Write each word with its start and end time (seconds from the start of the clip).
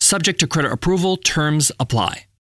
Subject 0.00 0.40
to 0.40 0.46
credit 0.46 0.72
approval, 0.72 1.16
terms 1.16 1.70
apply. 1.78 2.29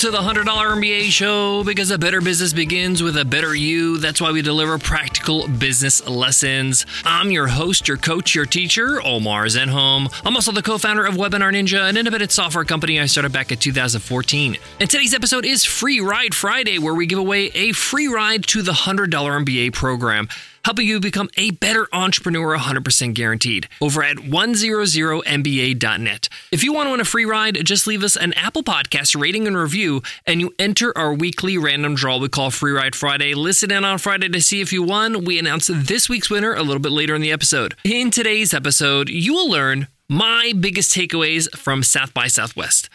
To 0.00 0.10
the 0.10 0.16
$100 0.16 0.44
MBA 0.46 1.10
show 1.10 1.62
because 1.62 1.90
a 1.90 1.98
better 1.98 2.22
business 2.22 2.54
begins 2.54 3.02
with 3.02 3.18
a 3.18 3.24
better 3.26 3.54
you. 3.54 3.98
That's 3.98 4.18
why 4.18 4.32
we 4.32 4.40
deliver 4.40 4.78
practical 4.78 5.46
business 5.46 6.08
lessons. 6.08 6.86
I'm 7.04 7.30
your 7.30 7.48
host, 7.48 7.86
your 7.86 7.98
coach, 7.98 8.34
your 8.34 8.46
teacher, 8.46 9.02
Omar 9.04 9.44
Zenhom. 9.44 10.10
I'm 10.24 10.36
also 10.36 10.52
the 10.52 10.62
co 10.62 10.78
founder 10.78 11.04
of 11.04 11.16
Webinar 11.16 11.52
Ninja, 11.52 11.86
an 11.86 11.98
independent 11.98 12.32
software 12.32 12.64
company 12.64 12.98
I 12.98 13.04
started 13.04 13.30
back 13.30 13.52
in 13.52 13.58
2014. 13.58 14.56
And 14.80 14.88
today's 14.88 15.12
episode 15.12 15.44
is 15.44 15.66
Free 15.66 16.00
Ride 16.00 16.34
Friday, 16.34 16.78
where 16.78 16.94
we 16.94 17.04
give 17.04 17.18
away 17.18 17.50
a 17.54 17.72
free 17.72 18.08
ride 18.08 18.46
to 18.46 18.62
the 18.62 18.72
$100 18.72 19.10
MBA 19.10 19.74
program 19.74 20.28
helping 20.64 20.86
you 20.86 21.00
become 21.00 21.28
a 21.36 21.50
better 21.52 21.88
entrepreneur 21.92 22.56
100% 22.56 23.14
guaranteed 23.14 23.68
over 23.80 24.02
at 24.02 24.16
100mba.net. 24.16 26.28
If 26.50 26.64
you 26.64 26.72
want 26.72 26.86
to 26.86 26.90
win 26.90 27.00
a 27.00 27.04
free 27.04 27.24
ride, 27.24 27.64
just 27.64 27.86
leave 27.86 28.02
us 28.02 28.16
an 28.16 28.32
Apple 28.34 28.62
Podcast 28.62 29.20
rating 29.20 29.46
and 29.46 29.56
review, 29.56 30.02
and 30.26 30.40
you 30.40 30.54
enter 30.58 30.96
our 30.96 31.12
weekly 31.12 31.58
random 31.58 31.94
draw 31.94 32.18
we 32.18 32.28
call 32.28 32.50
Free 32.50 32.72
Ride 32.72 32.94
Friday. 32.94 33.34
Listen 33.34 33.70
in 33.70 33.84
on 33.84 33.98
Friday 33.98 34.28
to 34.28 34.40
see 34.40 34.60
if 34.60 34.72
you 34.72 34.82
won. 34.82 35.24
We 35.24 35.38
announce 35.38 35.70
this 35.72 36.08
week's 36.08 36.30
winner 36.30 36.54
a 36.54 36.62
little 36.62 36.80
bit 36.80 36.92
later 36.92 37.14
in 37.14 37.22
the 37.22 37.32
episode. 37.32 37.74
In 37.84 38.10
today's 38.10 38.52
episode, 38.52 39.08
you 39.08 39.34
will 39.34 39.50
learn 39.50 39.88
my 40.08 40.52
biggest 40.58 40.94
takeaways 40.94 41.54
from 41.56 41.82
South 41.82 42.12
by 42.12 42.26
Southwest. 42.26 42.88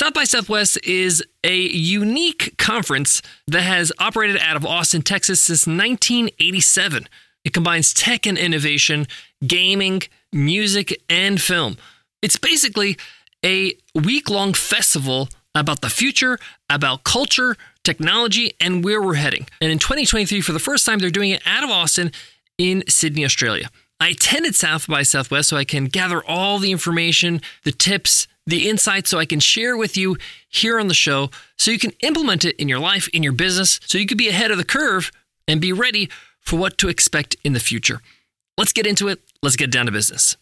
South 0.00 0.14
by 0.14 0.24
Southwest 0.24 0.82
is 0.82 1.22
a 1.44 1.54
unique 1.54 2.54
conference 2.56 3.20
that 3.46 3.60
has 3.60 3.92
operated 3.98 4.38
out 4.38 4.56
of 4.56 4.64
Austin, 4.64 5.02
Texas 5.02 5.42
since 5.42 5.66
1987. 5.66 7.06
It 7.44 7.52
combines 7.52 7.92
tech 7.92 8.24
and 8.24 8.38
innovation, 8.38 9.06
gaming, 9.46 10.00
music, 10.32 11.02
and 11.10 11.38
film. 11.38 11.76
It's 12.22 12.38
basically 12.38 12.96
a 13.44 13.74
week 13.94 14.30
long 14.30 14.54
festival 14.54 15.28
about 15.54 15.82
the 15.82 15.90
future, 15.90 16.38
about 16.70 17.04
culture, 17.04 17.58
technology, 17.84 18.54
and 18.58 18.82
where 18.82 19.02
we're 19.02 19.16
heading. 19.16 19.48
And 19.60 19.70
in 19.70 19.78
2023, 19.78 20.40
for 20.40 20.52
the 20.52 20.58
first 20.58 20.86
time, 20.86 21.00
they're 21.00 21.10
doing 21.10 21.32
it 21.32 21.42
out 21.44 21.62
of 21.62 21.68
Austin 21.68 22.10
in 22.56 22.84
Sydney, 22.88 23.26
Australia. 23.26 23.68
I 24.00 24.08
attended 24.08 24.54
South 24.54 24.86
by 24.86 25.02
Southwest 25.02 25.50
so 25.50 25.58
I 25.58 25.64
can 25.64 25.88
gather 25.88 26.24
all 26.24 26.58
the 26.58 26.72
information, 26.72 27.42
the 27.64 27.72
tips, 27.72 28.26
the 28.46 28.68
insights 28.68 29.10
so 29.10 29.18
I 29.18 29.26
can 29.26 29.40
share 29.40 29.76
with 29.76 29.96
you 29.96 30.16
here 30.48 30.80
on 30.80 30.88
the 30.88 30.94
show 30.94 31.30
so 31.56 31.70
you 31.70 31.78
can 31.78 31.92
implement 32.00 32.44
it 32.44 32.56
in 32.56 32.68
your 32.68 32.78
life, 32.78 33.08
in 33.08 33.22
your 33.22 33.32
business, 33.32 33.80
so 33.86 33.98
you 33.98 34.06
can 34.06 34.16
be 34.16 34.28
ahead 34.28 34.50
of 34.50 34.58
the 34.58 34.64
curve 34.64 35.10
and 35.46 35.60
be 35.60 35.72
ready 35.72 36.08
for 36.40 36.58
what 36.58 36.78
to 36.78 36.88
expect 36.88 37.36
in 37.44 37.52
the 37.52 37.60
future. 37.60 38.00
Let's 38.56 38.72
get 38.72 38.86
into 38.86 39.08
it. 39.08 39.20
Let's 39.42 39.56
get 39.56 39.70
down 39.70 39.86
to 39.86 39.92
business. 39.92 40.36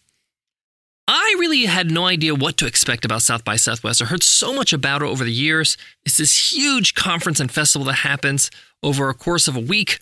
I 1.07 1.35
really 1.39 1.65
had 1.65 1.89
no 1.89 2.05
idea 2.05 2.35
what 2.35 2.57
to 2.57 2.67
expect 2.67 3.03
about 3.03 3.23
South 3.23 3.43
by 3.43 3.55
Southwest. 3.55 4.01
I 4.01 4.05
heard 4.05 4.21
so 4.21 4.53
much 4.53 4.73
about 4.73 5.01
it 5.01 5.07
over 5.07 5.23
the 5.23 5.31
years. 5.31 5.75
It's 6.05 6.17
this 6.17 6.53
huge 6.53 6.93
conference 6.93 7.39
and 7.39 7.51
festival 7.51 7.87
that 7.87 7.93
happens 7.93 8.51
over 8.83 9.09
a 9.09 9.15
course 9.15 9.47
of 9.47 9.55
a 9.55 9.59
week. 9.59 9.99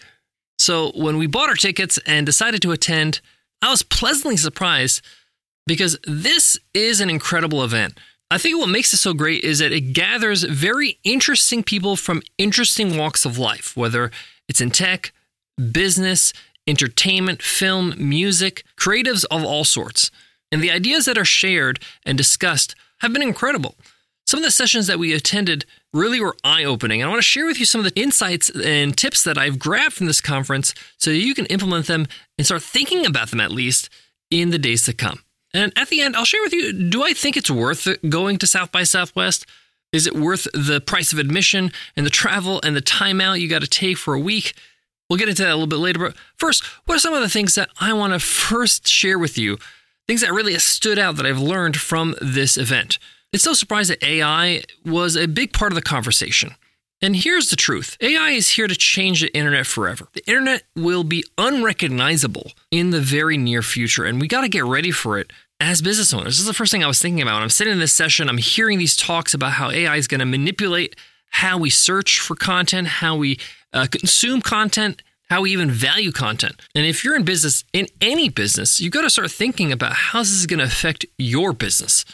So 0.60 0.92
when 0.96 1.18
we 1.18 1.26
bought 1.26 1.48
our 1.48 1.56
tickets 1.56 1.98
and 2.06 2.26
decided 2.26 2.62
to 2.64 2.74
attend, 2.74 3.22
I 3.62 3.70
was 3.70 3.84
pleasantly 3.84 4.36
surprised 4.36 5.02
because 5.68 6.00
this 6.08 6.58
is 6.74 7.00
an 7.00 7.10
incredible 7.12 7.64
event. 7.64 8.00
I 8.32 8.38
think 8.38 8.58
what 8.58 8.70
makes 8.70 8.92
it 8.94 8.98
so 8.98 9.14
great 9.14 9.44
is 9.44 9.60
that 9.60 9.72
it 9.72 9.94
gathers 9.94 10.44
very 10.44 11.00
interesting 11.04 11.64
people 11.64 11.96
from 11.96 12.24
interesting 12.38 12.98
walks 12.98 13.26
of 13.26 13.38
life, 13.38 13.78
whether 13.78 14.12
it's 14.50 14.60
in 14.60 14.72
tech, 14.72 15.14
business, 15.72 16.34
entertainment, 16.66 17.42
film, 17.42 17.94
music, 17.98 18.64
creatives 18.78 19.24
of 19.32 19.44
all 19.44 19.64
sorts. 19.64 20.12
And 20.52 20.62
the 20.62 20.72
ideas 20.72 21.06
that 21.06 21.18
are 21.18 21.26
shared 21.26 21.80
and 22.06 22.18
discussed 22.18 22.76
have 23.00 23.14
been 23.14 23.22
incredible. 23.22 23.76
Some 24.26 24.40
of 24.40 24.44
the 24.44 24.52
sessions 24.52 24.88
that 24.88 25.00
we 25.00 25.14
attended 25.14 25.66
really 25.94 26.20
were 26.20 26.36
eye 26.44 26.66
opening. 26.66 27.02
And 27.02 27.08
I 27.08 27.12
want 27.12 27.22
to 27.22 27.28
share 27.28 27.46
with 27.46 27.60
you 27.60 27.66
some 27.66 27.80
of 27.80 27.86
the 27.86 28.00
insights 28.00 28.50
and 28.50 28.98
tips 28.98 29.24
that 29.24 29.38
I've 29.38 29.58
grabbed 29.58 29.94
from 29.94 30.08
this 30.08 30.20
conference 30.20 30.74
so 30.98 31.12
that 31.12 31.18
you 31.18 31.34
can 31.34 31.46
implement 31.46 31.88
them 31.88 32.08
and 32.38 32.46
start 32.46 32.62
thinking 32.62 33.06
about 33.06 33.30
them 33.30 33.40
at 33.40 33.52
least 33.52 33.90
in 34.30 34.50
the 34.50 34.60
days 34.60 34.84
to 34.86 34.94
come. 34.94 35.20
And 35.54 35.72
at 35.76 35.90
the 35.90 36.02
end, 36.02 36.16
I'll 36.16 36.26
share 36.26 36.42
with 36.42 36.54
you 36.54 36.74
do 36.74 37.04
I 37.04 37.14
think 37.14 37.38
it's 37.38 37.52
worth 37.52 37.88
going 38.08 38.38
to 38.40 38.48
South 38.48 38.72
by 38.72 38.84
Southwest? 38.84 39.46
Is 39.94 40.06
it 40.06 40.16
worth 40.16 40.48
the 40.54 40.82
price 40.82 41.14
of 41.14 41.20
admission 41.20 41.72
and 41.96 42.06
the 42.06 42.12
travel 42.12 42.60
and 42.64 42.76
the 42.76 42.82
time 42.82 43.22
out 43.22 43.40
you 43.40 43.48
got 43.48 43.62
to 43.62 43.68
take 43.68 43.98
for 43.98 44.14
a 44.14 44.20
week? 44.20 44.54
We'll 45.10 45.20
get 45.20 45.30
into 45.30 45.44
that 45.44 45.52
a 45.52 45.56
little 45.56 45.68
bit 45.68 45.78
later. 45.78 46.00
But 46.00 46.16
first, 46.36 46.64
what 46.86 46.96
are 46.96 47.00
some 47.00 47.14
of 47.14 47.22
the 47.22 47.30
things 47.30 47.56
that 47.56 47.70
I 47.80 47.94
want 47.94 48.14
to 48.14 48.20
first 48.20 48.88
share 48.88 49.18
with 49.18 49.38
you? 49.38 49.58
Things 50.06 50.22
that 50.22 50.34
really 50.34 50.58
stood 50.60 51.00
out 51.00 51.16
that 51.16 51.26
I've 51.26 51.40
learned 51.40 51.78
from 51.78 52.16
this 52.22 52.58
event. 52.58 53.00
It's 53.32 53.46
no 53.46 53.54
surprise 53.54 53.88
that 53.88 54.04
AI 54.04 54.64
was 54.86 55.16
a 55.16 55.28
big 55.28 55.54
part 55.54 55.72
of 55.72 55.76
the 55.76 55.82
conversation. 55.82 56.56
And 57.02 57.16
here's 57.16 57.50
the 57.50 57.56
truth 57.56 57.98
AI 58.02 58.32
is 58.32 58.50
here 58.50 58.68
to 58.68 58.76
change 58.76 59.22
the 59.22 59.36
internet 59.36 59.68
forever. 59.68 60.08
The 60.14 60.26
internet 60.28 60.64
will 60.76 61.04
be 61.04 61.24
unrecognizable 61.38 62.52
in 62.72 62.90
the 62.90 63.02
very 63.02 63.38
near 63.38 63.62
future, 63.62 64.06
and 64.06 64.20
we 64.20 64.28
got 64.28 64.42
to 64.42 64.50
get 64.50 64.66
ready 64.66 64.92
for 64.92 65.20
it 65.20 65.32
as 65.60 65.82
business 65.82 66.14
owners. 66.14 66.38
This 66.38 66.40
is 66.40 66.46
the 66.46 66.54
first 66.54 66.72
thing 66.72 66.84
I 66.84 66.88
was 66.88 67.00
thinking 67.00 67.22
about. 67.22 67.42
I'm 67.42 67.50
sitting 67.50 67.74
in 67.74 67.80
this 67.80 67.94
session, 67.94 68.30
I'm 68.30 68.38
hearing 68.38 68.80
these 68.80 68.96
talks 68.96 69.34
about 69.34 69.54
how 69.54 69.70
AI 69.72 69.96
is 69.96 70.08
going 70.08 70.20
to 70.20 70.26
manipulate 70.26 70.96
how 71.30 71.58
we 71.58 71.70
search 71.70 72.20
for 72.20 72.36
content, 72.36 72.88
how 72.88 73.16
we 73.16 73.40
uh, 73.74 73.86
consume 73.92 74.42
content, 74.42 75.04
how 75.30 75.42
we 75.42 75.52
even 75.52 75.70
value 75.70 76.12
content. 76.12 76.60
And 76.74 76.86
if 76.86 77.04
you're 77.04 77.16
in 77.16 77.26
business, 77.26 77.64
in 77.74 77.88
any 78.02 78.30
business, 78.30 78.80
you 78.80 78.90
got 78.90 79.02
to 79.02 79.10
start 79.10 79.30
thinking 79.30 79.72
about 79.72 79.94
how 79.94 80.20
this 80.20 80.32
is 80.32 80.46
going 80.46 80.60
to 80.60 80.66
affect 80.66 81.06
your 81.18 81.54
business. 81.54 82.06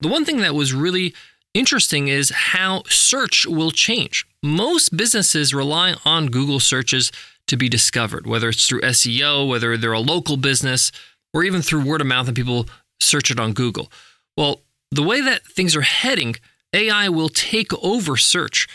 The 0.00 0.08
one 0.08 0.24
thing 0.24 0.38
that 0.38 0.54
was 0.54 0.72
really 0.74 1.14
interesting 1.54 2.08
is 2.08 2.30
how 2.30 2.82
search 2.88 3.46
will 3.46 3.70
change. 3.70 4.26
Most 4.42 4.96
businesses 4.96 5.54
rely 5.54 5.94
on 6.04 6.26
Google 6.26 6.60
searches 6.60 7.10
to 7.46 7.56
be 7.56 7.68
discovered, 7.68 8.26
whether 8.26 8.48
it's 8.50 8.66
through 8.66 8.82
SEO, 8.82 9.48
whether 9.48 9.76
they're 9.76 9.92
a 9.92 10.00
local 10.00 10.36
business, 10.36 10.92
or 11.32 11.44
even 11.44 11.62
through 11.62 11.84
word 11.84 12.00
of 12.00 12.06
mouth 12.06 12.26
and 12.26 12.36
people 12.36 12.66
search 13.00 13.30
it 13.30 13.40
on 13.40 13.52
Google. 13.52 13.90
Well, 14.36 14.60
the 14.90 15.02
way 15.02 15.20
that 15.20 15.46
things 15.46 15.76
are 15.76 15.82
heading, 15.82 16.36
AI 16.72 17.08
will 17.08 17.28
take 17.28 17.72
over 17.82 18.16
search. 18.16 18.68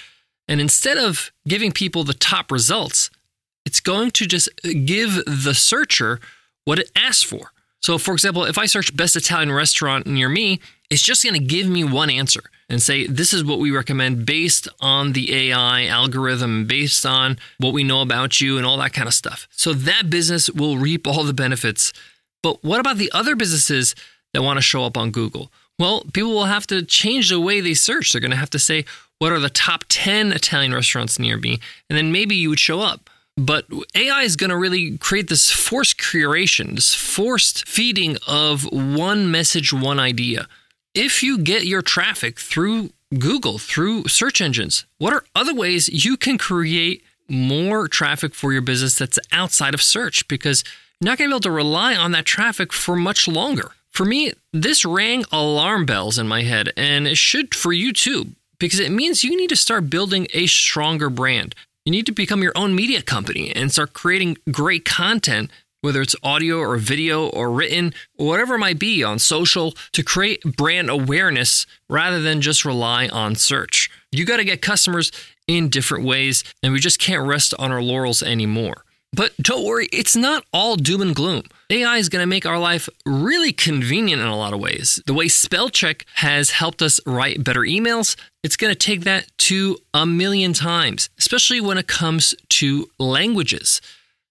And 0.47 0.59
instead 0.59 0.97
of 0.97 1.31
giving 1.47 1.71
people 1.71 2.03
the 2.03 2.13
top 2.13 2.51
results, 2.51 3.09
it's 3.65 3.79
going 3.79 4.11
to 4.11 4.25
just 4.25 4.49
give 4.85 5.23
the 5.25 5.53
searcher 5.53 6.19
what 6.65 6.79
it 6.79 6.91
asks 6.95 7.23
for. 7.23 7.51
So, 7.81 7.97
for 7.97 8.13
example, 8.13 8.45
if 8.45 8.57
I 8.57 8.65
search 8.65 8.95
best 8.95 9.15
Italian 9.15 9.51
restaurant 9.51 10.05
near 10.05 10.29
me, 10.29 10.59
it's 10.89 11.01
just 11.01 11.23
going 11.23 11.39
to 11.39 11.45
give 11.45 11.67
me 11.67 11.83
one 11.83 12.09
answer 12.09 12.43
and 12.69 12.81
say, 12.81 13.05
this 13.07 13.33
is 13.33 13.43
what 13.43 13.59
we 13.59 13.71
recommend 13.71 14.25
based 14.25 14.67
on 14.79 15.13
the 15.13 15.49
AI 15.49 15.85
algorithm, 15.85 16.65
based 16.65 17.05
on 17.05 17.37
what 17.57 17.73
we 17.73 17.83
know 17.83 18.01
about 18.01 18.41
you 18.41 18.57
and 18.57 18.65
all 18.65 18.77
that 18.77 18.93
kind 18.93 19.07
of 19.07 19.13
stuff. 19.13 19.47
So 19.51 19.73
that 19.73 20.09
business 20.09 20.49
will 20.49 20.77
reap 20.77 21.07
all 21.07 21.23
the 21.23 21.33
benefits. 21.33 21.93
But 22.41 22.63
what 22.63 22.79
about 22.79 22.97
the 22.97 23.11
other 23.13 23.35
businesses 23.35 23.95
that 24.33 24.43
want 24.43 24.57
to 24.57 24.61
show 24.61 24.83
up 24.83 24.97
on 24.97 25.11
Google? 25.11 25.51
Well, 25.79 26.03
people 26.13 26.31
will 26.31 26.45
have 26.45 26.67
to 26.67 26.83
change 26.83 27.29
the 27.29 27.39
way 27.39 27.59
they 27.59 27.73
search. 27.73 28.11
They're 28.11 28.21
going 28.21 28.31
to 28.31 28.37
have 28.37 28.49
to 28.51 28.59
say, 28.59 28.85
what 29.19 29.31
are 29.31 29.39
the 29.39 29.49
top 29.49 29.85
10 29.89 30.31
Italian 30.31 30.73
restaurants 30.73 31.17
near 31.17 31.37
me, 31.37 31.59
and 31.89 31.97
then 31.97 32.11
maybe 32.11 32.35
you 32.35 32.49
would 32.49 32.59
show 32.59 32.81
up. 32.81 33.09
But 33.35 33.65
AI 33.95 34.21
is 34.21 34.35
going 34.35 34.51
to 34.51 34.57
really 34.57 34.97
create 34.97 35.27
this 35.27 35.49
forced 35.49 35.97
curation, 35.97 36.75
this 36.75 36.93
forced 36.93 37.67
feeding 37.67 38.17
of 38.27 38.71
one 38.71 39.31
message, 39.31 39.73
one 39.73 39.99
idea. 39.99 40.47
If 40.95 41.23
you 41.23 41.39
get 41.39 41.65
your 41.65 41.81
traffic 41.81 42.39
through 42.39 42.91
Google, 43.17 43.57
through 43.57 44.07
search 44.07 44.39
engines, 44.41 44.85
what 44.99 45.11
are 45.11 45.25
other 45.35 45.53
ways 45.53 45.89
you 45.89 46.17
can 46.17 46.37
create 46.37 47.03
more 47.27 47.87
traffic 47.87 48.35
for 48.35 48.53
your 48.53 48.61
business 48.61 48.95
that's 48.95 49.17
outside 49.31 49.73
of 49.73 49.81
search? 49.81 50.27
Because 50.27 50.63
you're 50.99 51.09
not 51.09 51.17
going 51.17 51.29
to 51.29 51.33
be 51.33 51.35
able 51.35 51.41
to 51.41 51.51
rely 51.51 51.95
on 51.95 52.11
that 52.11 52.25
traffic 52.25 52.71
for 52.71 52.95
much 52.95 53.27
longer. 53.27 53.71
For 53.89 54.05
me, 54.05 54.33
this 54.51 54.85
rang 54.85 55.23
alarm 55.31 55.87
bells 55.87 56.19
in 56.19 56.27
my 56.27 56.43
head, 56.43 56.71
and 56.77 57.07
it 57.07 57.17
should 57.17 57.55
for 57.55 57.73
you 57.73 57.91
too 57.91 58.27
because 58.59 58.79
it 58.79 58.91
means 58.91 59.23
you 59.23 59.35
need 59.35 59.49
to 59.49 59.55
start 59.55 59.89
building 59.89 60.27
a 60.31 60.45
stronger 60.45 61.09
brand. 61.09 61.55
You 61.85 61.91
need 61.91 62.05
to 62.05 62.11
become 62.11 62.43
your 62.43 62.53
own 62.55 62.75
media 62.75 63.01
company 63.01 63.51
and 63.53 63.71
start 63.71 63.93
creating 63.93 64.37
great 64.51 64.85
content, 64.85 65.49
whether 65.83 66.01
it's 66.01 66.15
audio 66.23 66.59
or 66.59 66.77
video 66.77 67.27
or 67.27 67.51
written, 67.51 67.93
or 68.17 68.27
whatever 68.27 68.55
it 68.55 68.59
might 68.59 68.79
be 68.79 69.03
on 69.03 69.19
social, 69.19 69.73
to 69.91 70.01
create 70.01 70.41
brand 70.55 70.89
awareness 70.89 71.65
rather 71.89 72.21
than 72.21 72.39
just 72.39 72.63
rely 72.63 73.09
on 73.09 73.35
search. 73.35 73.91
You 74.09 74.25
got 74.25 74.37
to 74.37 74.45
get 74.45 74.61
customers 74.61 75.11
in 75.45 75.67
different 75.67 76.05
ways, 76.05 76.45
and 76.63 76.71
we 76.71 76.79
just 76.79 76.99
can't 76.99 77.27
rest 77.27 77.53
on 77.59 77.69
our 77.69 77.81
laurels 77.81 78.23
anymore. 78.23 78.85
But 79.15 79.33
don't 79.37 79.65
worry, 79.65 79.89
it's 79.91 80.15
not 80.15 80.45
all 80.53 80.77
doom 80.77 81.01
and 81.01 81.13
gloom. 81.13 81.43
AI 81.69 81.97
is 81.97 82.09
going 82.09 82.23
to 82.23 82.27
make 82.27 82.45
our 82.45 82.57
life 82.57 82.89
really 83.05 83.51
convenient 83.51 84.21
in 84.21 84.27
a 84.27 84.37
lot 84.37 84.53
of 84.53 84.59
ways. 84.59 85.01
The 85.05 85.13
way 85.13 85.27
spell 85.27 85.69
check 85.69 86.05
has 86.15 86.51
helped 86.51 86.81
us 86.81 86.99
write 87.05 87.43
better 87.43 87.61
emails, 87.61 88.15
it's 88.41 88.57
going 88.57 88.71
to 88.71 88.79
take 88.79 89.01
that 89.01 89.27
to 89.37 89.77
a 89.93 90.05
million 90.05 90.53
times, 90.53 91.09
especially 91.19 91.61
when 91.61 91.77
it 91.77 91.87
comes 91.87 92.33
to 92.49 92.89
languages. 92.97 93.81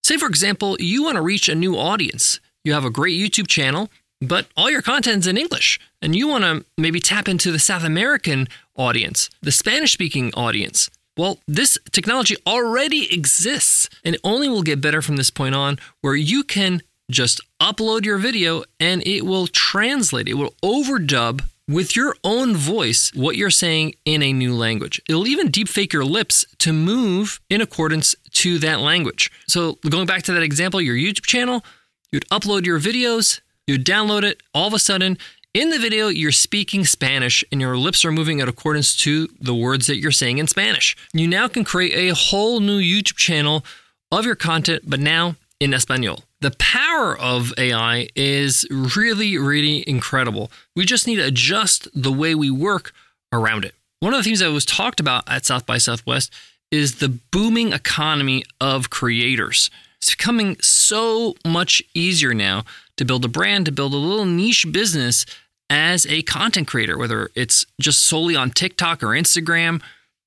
Say, 0.02 0.16
for 0.16 0.26
example, 0.26 0.76
you 0.80 1.04
want 1.04 1.16
to 1.16 1.22
reach 1.22 1.48
a 1.48 1.54
new 1.54 1.76
audience. 1.76 2.40
You 2.64 2.72
have 2.72 2.84
a 2.84 2.90
great 2.90 3.18
YouTube 3.20 3.46
channel, 3.46 3.88
but 4.20 4.46
all 4.56 4.70
your 4.70 4.82
content's 4.82 5.26
in 5.26 5.36
English, 5.36 5.80
and 6.00 6.14
you 6.14 6.28
want 6.28 6.44
to 6.44 6.64
maybe 6.76 7.00
tap 7.00 7.28
into 7.28 7.52
the 7.52 7.58
South 7.58 7.84
American 7.84 8.48
audience, 8.76 9.30
the 9.40 9.52
Spanish 9.52 9.92
speaking 9.92 10.32
audience. 10.34 10.90
Well, 11.16 11.38
this 11.46 11.78
technology 11.90 12.36
already 12.46 13.12
exists 13.12 13.88
and 14.04 14.14
it 14.14 14.20
only 14.24 14.48
will 14.48 14.62
get 14.62 14.80
better 14.80 15.02
from 15.02 15.16
this 15.16 15.30
point 15.30 15.54
on, 15.54 15.78
where 16.00 16.14
you 16.14 16.42
can 16.42 16.82
just 17.10 17.40
upload 17.60 18.04
your 18.04 18.18
video 18.18 18.64
and 18.80 19.06
it 19.06 19.22
will 19.26 19.46
translate, 19.46 20.28
it 20.28 20.34
will 20.34 20.54
overdub 20.62 21.42
with 21.72 21.96
your 21.96 22.14
own 22.24 22.56
voice 22.56 23.10
what 23.14 23.36
you're 23.36 23.50
saying 23.50 23.94
in 24.04 24.22
a 24.22 24.32
new 24.32 24.54
language. 24.54 25.00
It'll 25.08 25.26
even 25.26 25.48
deepfake 25.48 25.92
your 25.92 26.04
lips 26.04 26.44
to 26.58 26.72
move 26.72 27.40
in 27.50 27.60
accordance 27.60 28.14
to 28.32 28.58
that 28.58 28.80
language. 28.80 29.30
So, 29.46 29.78
going 29.88 30.06
back 30.06 30.22
to 30.24 30.32
that 30.32 30.42
example, 30.42 30.80
your 30.80 30.96
YouTube 30.96 31.26
channel, 31.26 31.64
you'd 32.10 32.28
upload 32.28 32.66
your 32.66 32.78
videos, 32.78 33.40
you'd 33.66 33.84
download 33.84 34.22
it, 34.22 34.42
all 34.54 34.66
of 34.66 34.74
a 34.74 34.78
sudden, 34.78 35.18
in 35.54 35.68
the 35.68 35.78
video, 35.78 36.08
you're 36.08 36.32
speaking 36.32 36.86
Spanish 36.86 37.44
and 37.52 37.60
your 37.60 37.76
lips 37.76 38.06
are 38.06 38.12
moving 38.12 38.38
in 38.38 38.48
accordance 38.48 38.96
to 38.98 39.28
the 39.38 39.54
words 39.54 39.86
that 39.86 39.98
you're 39.98 40.10
saying 40.10 40.38
in 40.38 40.46
Spanish. 40.46 40.96
You 41.12 41.28
now 41.28 41.46
can 41.46 41.62
create 41.62 42.10
a 42.10 42.14
whole 42.14 42.60
new 42.60 42.80
YouTube 42.80 43.16
channel 43.16 43.62
of 44.10 44.24
your 44.24 44.34
content, 44.34 44.84
but 44.86 44.98
now 44.98 45.36
in 45.62 45.72
Espanol. 45.72 46.24
The 46.40 46.50
power 46.58 47.16
of 47.16 47.54
AI 47.56 48.08
is 48.16 48.66
really, 48.68 49.38
really 49.38 49.88
incredible. 49.88 50.50
We 50.74 50.84
just 50.84 51.06
need 51.06 51.16
to 51.16 51.26
adjust 51.26 51.86
the 51.94 52.10
way 52.10 52.34
we 52.34 52.50
work 52.50 52.92
around 53.32 53.64
it. 53.64 53.74
One 54.00 54.12
of 54.12 54.18
the 54.18 54.24
things 54.24 54.40
that 54.40 54.50
was 54.50 54.64
talked 54.64 54.98
about 54.98 55.22
at 55.28 55.46
South 55.46 55.64
by 55.64 55.78
Southwest 55.78 56.32
is 56.72 56.96
the 56.96 57.08
booming 57.08 57.72
economy 57.72 58.42
of 58.60 58.90
creators. 58.90 59.70
It's 59.98 60.10
becoming 60.10 60.56
so 60.60 61.36
much 61.46 61.80
easier 61.94 62.34
now 62.34 62.64
to 62.96 63.04
build 63.04 63.24
a 63.24 63.28
brand, 63.28 63.66
to 63.66 63.72
build 63.72 63.94
a 63.94 63.98
little 63.98 64.26
niche 64.26 64.66
business 64.72 65.24
as 65.70 66.06
a 66.06 66.22
content 66.22 66.66
creator, 66.66 66.98
whether 66.98 67.30
it's 67.36 67.64
just 67.80 68.04
solely 68.04 68.34
on 68.34 68.50
TikTok 68.50 69.00
or 69.00 69.10
Instagram 69.10 69.80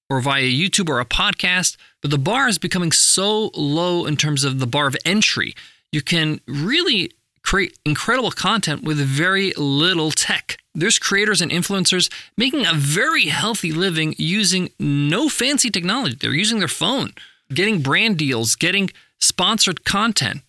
or 0.09 0.21
via 0.21 0.43
YouTube 0.43 0.89
or 0.89 0.99
a 0.99 1.05
podcast. 1.05 1.77
But 2.01 2.11
the 2.11 2.17
bar 2.17 2.47
is 2.47 2.57
becoming 2.57 2.91
so 2.91 3.51
low 3.55 4.05
in 4.05 4.17
terms 4.17 4.43
of 4.43 4.59
the 4.59 4.67
bar 4.67 4.87
of 4.87 4.95
entry. 5.05 5.55
You 5.91 6.01
can 6.01 6.41
really 6.47 7.11
create 7.41 7.77
incredible 7.85 8.31
content 8.31 8.83
with 8.83 8.97
very 8.97 9.53
little 9.55 10.11
tech. 10.11 10.57
There's 10.73 10.99
creators 10.99 11.41
and 11.41 11.51
influencers 11.51 12.11
making 12.37 12.65
a 12.65 12.73
very 12.73 13.27
healthy 13.27 13.71
living 13.71 14.15
using 14.17 14.71
no 14.79 15.29
fancy 15.29 15.69
technology. 15.69 16.17
They're 16.19 16.33
using 16.33 16.59
their 16.59 16.67
phone, 16.67 17.13
getting 17.53 17.81
brand 17.81 18.17
deals, 18.17 18.55
getting 18.55 18.89
sponsored 19.19 19.85
content, 19.85 20.41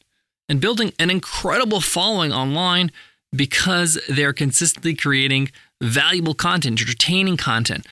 and 0.48 0.60
building 0.60 0.92
an 0.98 1.10
incredible 1.10 1.80
following 1.80 2.32
online 2.32 2.90
because 3.34 3.98
they're 4.08 4.32
consistently 4.32 4.94
creating 4.94 5.50
valuable 5.80 6.34
content, 6.34 6.80
entertaining 6.80 7.36
content. 7.36 7.86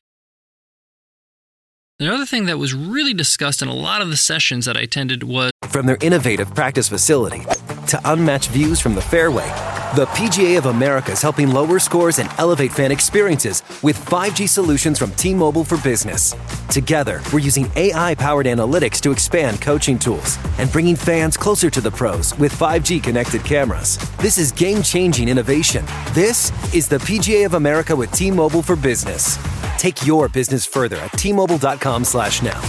Another 2.01 2.27
thing 2.27 2.47
that 2.47 2.59
was 2.59 2.75
really 2.75 3.15
discussed 3.15 3.63
in 3.63 3.69
a 3.69 3.73
lot 3.73 4.03
of 4.03 4.11
the 4.11 4.17
sessions 4.17 4.67
that 4.67 4.77
I 4.77 4.81
attended 4.81 5.23
was 5.23 5.53
from 5.69 5.87
their 5.87 5.97
innovative 6.01 6.53
practice 6.53 6.89
facility 6.89 7.43
to 7.87 8.01
unmatched 8.05 8.49
views 8.49 8.81
from 8.81 8.97
the 8.97 9.01
fairway. 9.01 9.47
The 9.95 10.07
PGA 10.07 10.59
of 10.59 10.67
America 10.67 11.13
is 11.13 11.23
helping 11.23 11.53
lower 11.53 11.79
scores 11.79 12.19
and 12.19 12.29
elevate 12.37 12.73
fan 12.73 12.91
experiences 12.91 13.63
with 13.85 13.97
5G 14.07 14.49
solutions 14.49 14.99
from 14.99 15.13
T 15.13 15.35
Mobile 15.35 15.63
for 15.63 15.77
Business. 15.85 16.35
Together, 16.69 17.21
we're 17.33 17.39
using 17.39 17.71
AI 17.77 18.17
powered 18.17 18.47
analytics 18.47 19.01
to 19.03 19.13
expand 19.13 19.63
coaching 19.63 19.97
tools 19.97 20.37
and 20.59 20.73
bringing 20.73 20.97
fans 20.97 21.37
closer 21.37 21.71
to 21.71 21.81
the 21.81 21.93
pros 21.93 22.37
with 22.41 22.53
5G 22.53 23.05
connected 23.05 23.45
cameras. 23.45 23.99
This 24.17 24.37
is 24.37 24.51
game 24.51 24.83
changing 24.83 25.29
innovation. 25.29 25.85
This 26.13 26.51
is 26.75 26.89
the 26.89 26.99
PGA 26.99 27.47
of 27.47 27.55
America 27.55 27.95
with 27.95 28.11
T 28.11 28.33
Mobile 28.33 28.63
for 28.63 28.75
Business. 28.75 29.39
Take 29.79 30.07
your 30.07 30.29
business 30.29 30.65
further 30.65 30.97
at 30.97 31.13
T-Mobile.com 31.13 32.05
slash 32.05 32.43
now. 32.43 32.61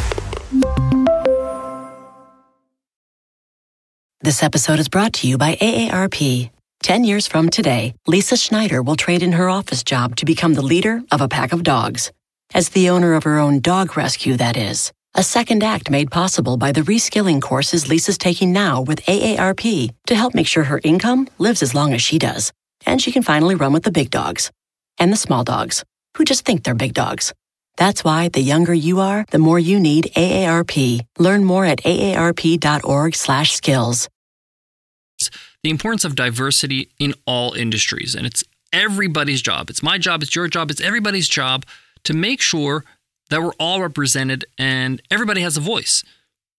This 4.22 4.42
episode 4.42 4.80
is 4.80 4.90
brought 4.90 5.14
to 5.14 5.28
you 5.28 5.38
by 5.38 5.56
AARP. 5.56 6.50
Ten 6.82 7.04
years 7.04 7.28
from 7.28 7.50
today, 7.50 7.94
Lisa 8.08 8.36
Schneider 8.36 8.82
will 8.82 8.96
trade 8.96 9.22
in 9.22 9.34
her 9.34 9.50
office 9.50 9.84
job 9.84 10.16
to 10.16 10.26
become 10.26 10.56
the 10.56 10.64
leader 10.64 11.04
of 11.12 11.22
a 11.22 11.28
pack 11.28 11.54
of 11.54 11.64
dogs. 11.64 12.12
As 12.54 12.70
the 12.70 12.90
owner 12.90 13.14
of 13.14 13.24
her 13.24 13.38
own 13.38 13.60
dog 13.60 13.96
rescue, 13.96 14.36
that 14.38 14.58
is. 14.58 14.92
A 15.14 15.24
second 15.24 15.64
act 15.64 15.90
made 15.92 16.12
possible 16.12 16.58
by 16.58 16.72
the 16.72 16.82
reskilling 16.82 17.42
courses 17.42 17.88
Lisa's 17.88 18.18
taking 18.18 18.52
now 18.52 18.82
with 18.82 19.06
AARP 19.06 19.94
to 20.08 20.16
help 20.16 20.34
make 20.34 20.48
sure 20.48 20.64
her 20.64 20.82
income 20.84 21.28
lives 21.38 21.62
as 21.62 21.76
long 21.76 21.94
as 21.94 22.02
she 22.02 22.18
does. 22.18 22.52
And 22.86 23.02
she 23.02 23.12
can 23.12 23.24
finally 23.24 23.56
run 23.56 23.74
with 23.74 23.84
the 23.84 23.92
big 23.92 24.10
dogs 24.10 24.52
and 24.98 25.12
the 25.12 25.18
small 25.18 25.44
dogs 25.44 25.84
who 26.16 26.26
just 26.26 26.46
think 26.46 26.64
they're 26.64 26.76
big 26.76 26.94
dogs. 26.94 27.34
That's 27.78 28.04
why 28.04 28.30
the 28.30 28.42
younger 28.42 28.74
you 28.74 29.02
are, 29.02 29.26
the 29.32 29.40
more 29.40 29.60
you 29.60 29.80
need 29.80 30.12
AARP. 30.16 31.06
Learn 31.20 31.44
more 31.44 31.66
at 31.66 31.84
aarp.org/skills. 31.84 34.10
The 35.64 35.70
importance 35.70 36.06
of 36.06 36.16
diversity 36.16 36.90
in 37.00 37.14
all 37.26 37.54
industries, 37.54 38.16
and 38.16 38.26
it's 38.26 38.44
everybody's 38.72 39.42
job. 39.42 39.70
It's 39.70 39.82
my 39.82 39.98
job, 39.98 40.22
it's 40.22 40.36
your 40.36 40.48
job, 40.48 40.70
it's 40.70 40.82
everybody's 40.82 41.28
job 41.28 41.66
to 42.04 42.14
make 42.14 42.42
sure 42.42 42.84
that 43.30 43.42
we're 43.42 43.54
all 43.60 43.82
represented 43.82 44.46
and 44.58 45.02
everybody 45.10 45.42
has 45.42 45.58
a 45.58 45.62
voice. 45.62 46.04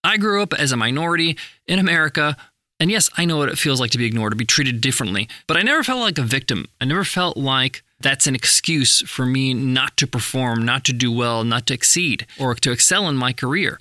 I 0.03 0.17
grew 0.17 0.43
up 0.43 0.53
as 0.55 0.73
a 0.73 0.77
minority 0.77 1.37
in 1.67 1.79
America, 1.79 2.37
and 2.79 2.91
yes, 2.91 3.09
I 3.17 3.25
know 3.25 3.39
what 3.39 3.49
it 3.49 3.59
feels 3.59 3.81
like 3.81 3.91
to 3.93 3.99
be 3.99 4.07
ignored, 4.07 4.33
to 4.33 4.37
be 4.37 4.45
treated 4.45 4.81
differently, 4.81 5.29
but 5.47 5.57
I 5.57 5.63
never 5.63 5.83
felt 5.83 6.01
like 6.01 6.19
a 6.19 6.23
victim. 6.23 6.67
I 6.81 6.85
never 6.85 7.05
felt 7.05 7.37
like 7.37 7.83
that's 8.01 8.27
an 8.27 8.35
excuse 8.35 9.01
for 9.03 9.25
me 9.25 9.55
not 9.55 9.97
to 9.97 10.07
perform, 10.07 10.65
not 10.65 10.85
to 10.85 10.93
do 10.93 11.11
well, 11.11 11.45
not 11.45 11.67
to 11.67 11.75
exceed, 11.75 12.27
or 12.39 12.55
to 12.55 12.73
excel 12.73 13.09
in 13.09 13.17
my 13.17 13.33
career. 13.33 13.79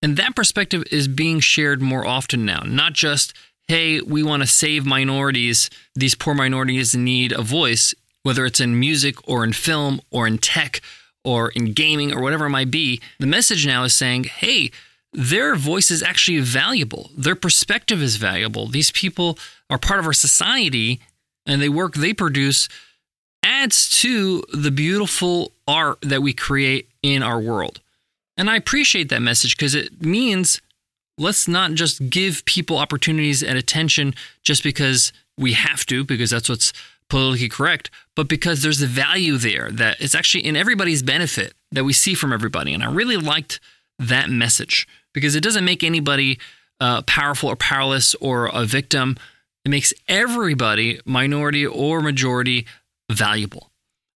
And 0.00 0.16
that 0.16 0.36
perspective 0.36 0.84
is 0.90 1.08
being 1.08 1.40
shared 1.40 1.82
more 1.82 2.06
often 2.06 2.44
now, 2.44 2.62
not 2.64 2.94
just, 2.94 3.34
hey, 3.66 4.00
we 4.00 4.22
want 4.22 4.42
to 4.42 4.46
save 4.46 4.86
minorities. 4.86 5.68
These 5.94 6.14
poor 6.14 6.34
minorities 6.34 6.94
need 6.94 7.32
a 7.32 7.42
voice, 7.42 7.94
whether 8.22 8.46
it's 8.46 8.60
in 8.60 8.80
music 8.80 9.16
or 9.28 9.44
in 9.44 9.52
film 9.52 10.00
or 10.10 10.26
in 10.26 10.38
tech 10.38 10.80
or 11.24 11.50
in 11.50 11.72
gaming 11.72 12.14
or 12.14 12.22
whatever 12.22 12.46
it 12.46 12.50
might 12.50 12.70
be. 12.70 13.00
The 13.18 13.26
message 13.26 13.66
now 13.66 13.84
is 13.84 13.94
saying, 13.94 14.24
hey, 14.24 14.70
their 15.12 15.56
voice 15.56 15.90
is 15.90 16.02
actually 16.02 16.40
valuable. 16.40 17.10
Their 17.16 17.34
perspective 17.34 18.02
is 18.02 18.16
valuable. 18.16 18.66
These 18.66 18.90
people 18.90 19.38
are 19.70 19.78
part 19.78 20.00
of 20.00 20.06
our 20.06 20.12
society 20.12 21.00
and 21.46 21.62
the 21.62 21.70
work 21.70 21.94
they 21.94 22.12
produce 22.12 22.68
adds 23.42 23.88
to 24.02 24.42
the 24.52 24.70
beautiful 24.70 25.52
art 25.66 25.98
that 26.02 26.22
we 26.22 26.32
create 26.32 26.88
in 27.02 27.22
our 27.22 27.40
world. 27.40 27.80
And 28.36 28.50
I 28.50 28.56
appreciate 28.56 29.08
that 29.08 29.22
message 29.22 29.56
because 29.56 29.74
it 29.74 30.02
means 30.04 30.60
let's 31.16 31.48
not 31.48 31.72
just 31.72 32.10
give 32.10 32.44
people 32.44 32.78
opportunities 32.78 33.42
and 33.42 33.58
attention 33.58 34.14
just 34.42 34.62
because 34.62 35.12
we 35.36 35.54
have 35.54 35.86
to, 35.86 36.04
because 36.04 36.30
that's 36.30 36.48
what's 36.48 36.72
politically 37.08 37.48
correct, 37.48 37.90
but 38.14 38.28
because 38.28 38.62
there's 38.62 38.82
a 38.82 38.86
value 38.86 39.38
there 39.38 39.70
that 39.72 40.00
it's 40.00 40.14
actually 40.14 40.44
in 40.44 40.56
everybody's 40.56 41.02
benefit 41.02 41.54
that 41.72 41.84
we 41.84 41.92
see 41.92 42.14
from 42.14 42.32
everybody. 42.32 42.72
And 42.74 42.82
I 42.82 42.92
really 42.92 43.16
liked 43.16 43.60
that 43.98 44.30
message 44.30 44.86
because 45.12 45.34
it 45.34 45.42
doesn't 45.42 45.64
make 45.64 45.82
anybody 45.82 46.38
uh, 46.80 47.02
powerful 47.02 47.48
or 47.48 47.56
powerless 47.56 48.14
or 48.16 48.46
a 48.46 48.64
victim. 48.64 49.16
It 49.64 49.70
makes 49.70 49.92
everybody, 50.06 51.00
minority 51.04 51.66
or 51.66 52.00
majority, 52.00 52.66
valuable. 53.10 53.70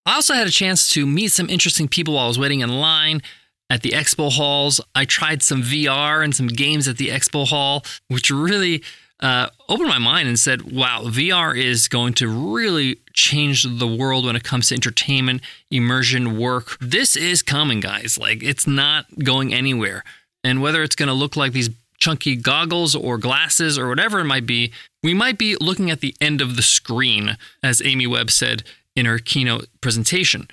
I 0.07 0.15
also 0.15 0.35
had 0.35 0.47
a 0.47 0.51
chance 0.51 0.89
to 0.91 1.07
meet 1.07 1.29
some 1.29 1.49
interesting 1.49 1.89
people 1.89 2.15
while 2.15 2.25
I 2.25 2.29
was 2.29 2.39
waiting 2.39 2.61
in 2.61 2.69
line 2.69 3.23
at 3.71 3.83
the 3.83 3.91
expo 3.91 4.31
halls. 4.31 4.81
I 4.95 5.05
tried 5.05 5.43
some 5.43 5.63
VR 5.63 6.23
and 6.23 6.35
some 6.35 6.49
games 6.49 6.89
at 6.89 6.99
the 6.99 7.09
expo 7.09 7.47
hall, 7.47 7.85
which 8.09 8.31
really 8.31 8.83
uh, 9.23 9.49
opened 9.69 9.89
my 9.89 9.99
mind 9.99 10.29
and 10.29 10.39
said, 10.39 10.73
wow, 10.73 11.03
VR 11.05 11.57
is 11.57 11.87
going 11.87 12.13
to 12.15 12.29
really 12.29 12.99
change 13.15 13.63
the 13.63 13.87
world 13.87 14.27
when 14.27 14.35
it 14.35 14.43
comes 14.43 14.69
to 14.69 14.75
entertainment, 14.75 15.43
immersion, 15.71 16.37
work. 16.39 16.77
This 16.81 17.17
is 17.17 17.41
coming, 17.41 17.79
guys. 17.79 18.19
Like, 18.19 18.43
it's 18.43 18.67
not 18.67 19.07
going 19.23 19.55
anywhere. 19.55 20.03
And 20.43 20.61
whether 20.61 20.83
it's 20.83 20.97
going 20.97 21.07
to 21.09 21.15
look 21.15 21.37
like 21.37 21.53
these 21.53 21.71
chunky 21.99 22.35
goggles 22.35 22.97
or 22.97 23.17
glasses 23.17 23.79
or 23.79 23.89
whatever 23.89 24.19
it 24.19 24.25
might 24.25 24.45
be, 24.45 24.73
we 25.05 25.15
might 25.15 25.39
be 25.39 25.57
looking 25.61 25.89
at 25.89 26.01
the 26.01 26.17
end 26.21 26.41
of 26.41 26.57
the 26.57 26.63
screen, 26.63 27.37
as 27.63 27.81
Amy 27.85 28.09
Webb 28.09 28.31
said 28.33 28.65
in 28.97 29.07
her 29.07 29.19
keynote 29.19 29.69
presentation, 29.81 30.49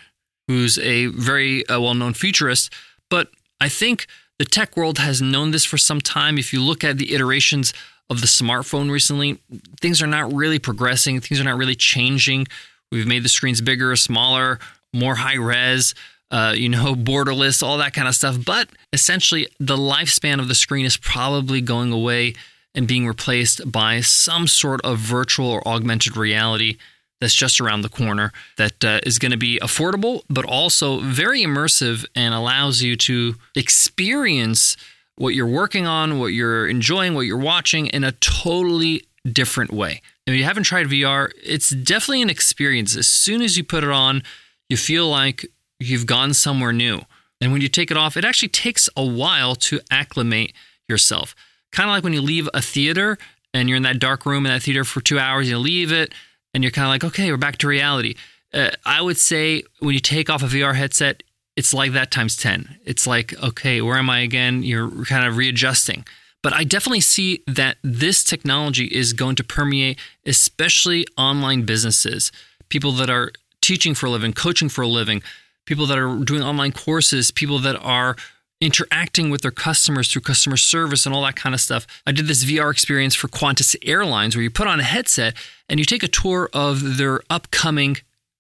who's 0.48 0.78
a 0.78 1.08
very 1.08 1.66
uh, 1.68 1.82
well 1.82 1.96
known 1.96 2.14
futurist. 2.14 2.72
But 3.10 3.30
I 3.60 3.68
think 3.68 4.06
the 4.38 4.46
tech 4.46 4.78
world 4.78 5.00
has 5.00 5.24
known 5.24 5.50
this 5.50 5.66
for 5.66 5.80
some 5.80 6.00
time. 6.00 6.38
If 6.38 6.54
you 6.54 6.62
look 6.62 6.84
at 6.84 7.00
the 7.00 7.16
iterations 7.16 7.74
of 8.10 8.22
the 8.22 8.28
smartphone 8.28 8.90
recently, 8.92 9.40
things 9.80 10.02
are 10.02 10.08
not 10.08 10.34
really 10.34 10.60
progressing. 10.60 11.20
Things 11.20 11.40
are 11.40 11.44
not 11.44 11.58
really 11.58 11.76
changing. 11.76 12.48
We've 12.92 13.08
made 13.08 13.24
the 13.24 13.30
screens 13.30 13.62
bigger, 13.62 13.96
smaller, 13.96 14.60
more 14.94 15.16
high 15.16 15.36
res, 15.36 15.94
uh, 16.32 16.54
you 16.56 16.70
know, 16.70 16.96
borderless, 16.96 17.62
all 17.62 17.78
that 17.78 17.94
kind 17.94 18.08
of 18.08 18.16
stuff. 18.16 18.38
But 18.44 18.70
essentially, 18.92 19.48
the 19.60 19.78
lifespan 19.78 20.40
of 20.40 20.48
the 20.48 20.56
screen 20.56 20.86
is 20.86 20.98
probably 20.98 21.62
going 21.62 21.92
away 21.92 22.34
and 22.76 22.88
being 22.88 23.08
replaced 23.08 23.72
by 23.72 24.02
some 24.02 24.48
sort 24.48 24.82
of 24.82 25.00
virtual 25.00 25.50
or 25.50 25.68
augmented 25.68 26.16
reality 26.16 26.78
that's 27.20 27.34
just 27.34 27.60
around 27.60 27.82
the 27.82 27.90
corner 27.90 28.32
that 28.58 28.84
uh, 28.84 29.00
is 29.04 29.20
going 29.20 29.32
to 29.32 29.38
be 29.38 29.60
affordable, 29.60 30.24
but 30.30 30.46
also 30.46 31.00
very 31.00 31.42
immersive 31.42 32.06
and 32.16 32.34
allows 32.34 32.82
you 32.82 32.96
to 32.96 33.36
experience 33.56 34.78
what 35.20 35.36
you're 35.36 35.46
working 35.46 35.86
on, 35.86 36.18
what 36.18 36.28
you're 36.28 36.66
enjoying, 36.66 37.14
what 37.14 37.26
you're 37.26 37.38
watching 37.38 37.88
in 37.88 38.06
a 38.06 38.14
totally 38.14 39.04
different 39.30 39.70
way. 39.70 40.02
If 40.26 40.34
you 40.34 40.46
haven't 40.46 40.64
tried 40.64 40.88
VR, 40.88 41.30
it's 41.44 41.72
definitely 41.72 42.22
an 42.22 42.30
experience. 42.30 42.96
As 42.96 43.06
soon 43.06 43.42
as 43.42 43.58
you 43.58 43.66
put 43.66 43.84
it 43.84 43.90
on, 43.90 44.24
you 44.70 44.78
feel 44.78 45.10
like 45.10 45.46
you've 45.78 46.06
gone 46.06 46.34
somewhere 46.34 46.72
new. 46.72 47.02
And 47.42 47.52
when 47.52 47.60
you 47.60 47.68
take 47.68 47.92
it 47.92 47.98
off, 47.98 48.16
it 48.16 48.24
actually 48.24 48.48
takes 48.48 48.88
a 48.96 49.06
while 49.06 49.56
to 49.56 49.82
acclimate 49.92 50.54
yourself. 50.88 51.36
Kind 51.74 51.90
of 51.90 51.94
like 51.94 52.04
when 52.06 52.14
you 52.14 52.22
leave 52.22 52.48
a 52.54 52.62
theater 52.62 53.18
and 53.54 53.68
you're 53.68 53.76
in 53.76 53.84
that 53.84 54.00
dark 54.00 54.26
room 54.26 54.46
in 54.46 54.54
that 54.54 54.64
theater 54.64 54.86
for 54.86 55.02
two 55.02 55.20
hours, 55.20 55.50
you 55.50 55.58
leave 55.58 55.92
it 55.92 56.14
and 56.54 56.64
you're 56.64 56.72
kind 56.72 56.86
of 56.86 56.92
like, 56.92 57.04
okay, 57.04 57.30
we're 57.30 57.38
back 57.38 57.58
to 57.58 57.68
reality. 57.68 58.16
Uh, 58.54 58.70
I 58.86 59.02
would 59.02 59.18
say 59.18 59.64
when 59.80 59.94
you 59.94 60.00
take 60.00 60.30
off 60.30 60.44
a 60.44 60.48
VR 60.48 60.76
headset, 60.76 61.24
it's 61.60 61.74
like 61.74 61.92
that 61.92 62.10
times 62.10 62.38
10. 62.38 62.80
It's 62.86 63.06
like, 63.06 63.38
okay, 63.44 63.82
where 63.82 63.98
am 63.98 64.10
I 64.10 64.22
again? 64.22 64.64
You're 64.64 65.04
kind 65.04 65.28
of 65.28 65.36
readjusting. 65.36 66.06
But 66.42 66.54
I 66.54 66.64
definitely 66.64 67.02
see 67.02 67.44
that 67.48 67.76
this 67.84 68.24
technology 68.24 68.86
is 68.86 69.12
going 69.12 69.36
to 69.36 69.44
permeate, 69.44 70.00
especially 70.26 71.06
online 71.18 71.64
businesses, 71.64 72.32
people 72.70 72.94
that 72.94 73.10
are 73.10 73.34
teaching 73.60 73.94
for 73.94 74.06
a 74.06 74.10
living, 74.10 74.32
coaching 74.32 74.70
for 74.70 74.84
a 74.84 74.88
living, 74.88 75.22
people 75.66 75.86
that 75.88 75.98
are 75.98 76.24
doing 76.24 76.42
online 76.42 76.72
courses, 76.72 77.30
people 77.30 77.60
that 77.60 77.76
are 77.76 78.16
interacting 78.62 79.30
with 79.30 79.42
their 79.42 79.52
customers 79.52 80.10
through 80.10 80.22
customer 80.22 80.56
service 80.56 81.06
and 81.06 81.14
all 81.14 81.24
that 81.24 81.36
kind 81.36 81.54
of 81.54 81.60
stuff. 81.60 81.86
I 82.08 82.14
did 82.14 82.28
this 82.28 82.46
VR 82.46 82.72
experience 82.72 83.16
for 83.16 83.28
Qantas 83.28 83.76
Airlines 83.84 84.34
where 84.34 84.44
you 84.44 84.50
put 84.50 84.68
on 84.68 84.80
a 84.80 84.84
headset 84.84 85.36
and 85.68 85.78
you 85.78 85.86
take 85.86 86.04
a 86.04 86.08
tour 86.08 86.50
of 86.54 86.96
their 86.96 87.20
upcoming 87.30 87.98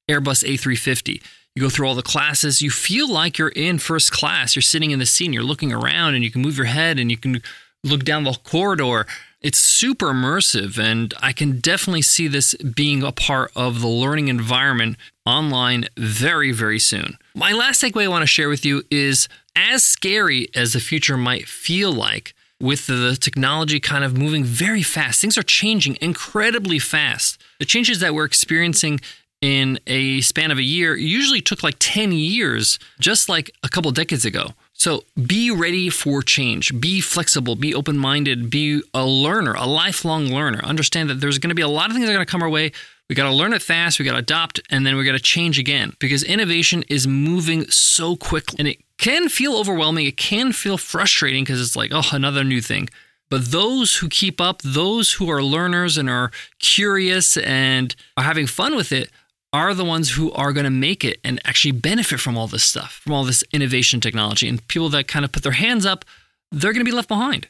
Airbus 0.09 0.45
A350. 0.45 1.21
You 1.55 1.63
go 1.63 1.69
through 1.69 1.87
all 1.87 1.95
the 1.95 2.01
classes. 2.01 2.61
You 2.61 2.69
feel 2.69 3.11
like 3.11 3.37
you're 3.37 3.49
in 3.49 3.79
first 3.79 4.11
class. 4.11 4.55
You're 4.55 4.61
sitting 4.61 4.91
in 4.91 4.99
the 4.99 5.05
seat 5.05 5.33
you're 5.33 5.43
looking 5.43 5.73
around 5.73 6.15
and 6.15 6.23
you 6.23 6.31
can 6.31 6.41
move 6.41 6.57
your 6.57 6.67
head 6.67 6.99
and 6.99 7.11
you 7.11 7.17
can 7.17 7.41
look 7.83 8.03
down 8.03 8.23
the 8.23 8.37
corridor. 8.43 9.05
It's 9.41 9.57
super 9.57 10.07
immersive, 10.07 10.77
and 10.77 11.13
I 11.21 11.31
can 11.31 11.59
definitely 11.61 12.01
see 12.01 12.27
this 12.27 12.55
being 12.55 13.03
a 13.03 13.13
part 13.13 13.51
of 13.55 13.79
the 13.79 13.87
learning 13.87 14.27
environment 14.27 14.97
online 15.25 15.85
very, 15.95 16.51
very 16.51 16.79
soon. 16.79 17.17
My 17.35 17.53
last 17.53 17.81
takeaway 17.81 18.03
I 18.03 18.09
want 18.09 18.23
to 18.23 18.27
share 18.27 18.49
with 18.49 18.65
you 18.65 18.83
is 18.91 19.29
as 19.55 19.85
scary 19.85 20.49
as 20.53 20.73
the 20.73 20.81
future 20.81 21.15
might 21.15 21.47
feel 21.47 21.93
like, 21.93 22.33
with 22.59 22.87
the 22.87 23.17
technology 23.17 23.79
kind 23.79 24.03
of 24.03 24.17
moving 24.17 24.43
very 24.43 24.83
fast, 24.83 25.21
things 25.21 25.37
are 25.37 25.43
changing 25.43 25.97
incredibly 26.01 26.79
fast. 26.79 27.41
The 27.59 27.65
changes 27.65 28.01
that 28.01 28.13
we're 28.13 28.25
experiencing 28.25 28.99
in 29.41 29.79
a 29.87 30.21
span 30.21 30.51
of 30.51 30.57
a 30.57 30.63
year 30.63 30.95
usually 30.95 31.41
took 31.41 31.63
like 31.63 31.75
10 31.79 32.11
years, 32.11 32.79
just 32.99 33.29
like 33.29 33.51
a 33.63 33.69
couple 33.69 33.91
decades 33.91 34.25
ago. 34.25 34.53
So 34.73 35.03
be 35.21 35.51
ready 35.51 35.89
for 35.89 36.21
change, 36.21 36.79
be 36.79 37.01
flexible, 37.01 37.55
be 37.55 37.75
open 37.75 37.97
minded, 37.97 38.49
be 38.49 38.81
a 38.93 39.05
learner, 39.05 39.53
a 39.53 39.65
lifelong 39.65 40.27
learner. 40.27 40.59
Understand 40.63 41.09
that 41.09 41.15
there's 41.15 41.37
going 41.37 41.49
to 41.49 41.55
be 41.55 41.61
a 41.61 41.67
lot 41.67 41.89
of 41.89 41.93
things 41.93 42.05
that 42.05 42.13
are 42.13 42.15
going 42.15 42.25
to 42.25 42.31
come 42.31 42.41
our 42.41 42.49
way. 42.49 42.71
We 43.09 43.15
got 43.15 43.25
to 43.25 43.33
learn 43.35 43.53
it 43.53 43.61
fast, 43.61 43.99
we 43.99 44.05
got 44.05 44.13
to 44.13 44.19
adopt, 44.19 44.61
and 44.69 44.85
then 44.85 44.95
we 44.95 45.03
got 45.03 45.13
to 45.13 45.19
change 45.19 45.57
again 45.57 45.93
because 45.99 46.23
innovation 46.23 46.83
is 46.89 47.07
moving 47.07 47.69
so 47.69 48.15
quickly 48.15 48.57
and 48.59 48.67
it 48.67 48.77
can 48.97 49.29
feel 49.29 49.57
overwhelming. 49.57 50.05
It 50.05 50.15
can 50.15 50.53
feel 50.53 50.77
frustrating 50.77 51.43
because 51.43 51.59
it's 51.59 51.75
like, 51.75 51.91
oh, 51.93 52.07
another 52.11 52.43
new 52.43 52.61
thing. 52.61 52.87
But 53.29 53.51
those 53.51 53.97
who 53.97 54.09
keep 54.09 54.39
up, 54.41 54.61
those 54.61 55.13
who 55.13 55.29
are 55.29 55.43
learners 55.43 55.97
and 55.97 56.09
are 56.09 56.31
curious 56.59 57.37
and 57.37 57.95
are 58.17 58.23
having 58.23 58.47
fun 58.47 58.75
with 58.75 58.91
it, 58.91 59.09
are 59.51 59.73
the 59.73 59.85
ones 59.85 60.11
who 60.11 60.31
are 60.33 60.53
going 60.53 60.65
to 60.65 60.69
make 60.69 61.03
it 61.03 61.19
and 61.23 61.39
actually 61.45 61.71
benefit 61.71 62.19
from 62.19 62.37
all 62.37 62.47
this 62.47 62.63
stuff, 62.63 62.93
from 63.03 63.13
all 63.13 63.23
this 63.23 63.43
innovation 63.51 63.99
technology. 63.99 64.47
And 64.47 64.65
people 64.67 64.89
that 64.89 65.07
kind 65.07 65.25
of 65.25 65.31
put 65.31 65.43
their 65.43 65.53
hands 65.53 65.85
up, 65.85 66.05
they're 66.51 66.73
going 66.73 66.85
to 66.85 66.89
be 66.89 66.95
left 66.95 67.07
behind. 67.07 67.47